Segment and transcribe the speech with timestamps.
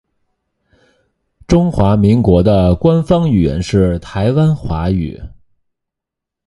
[1.45, 5.21] 中华民国的官方语言是台湾华语。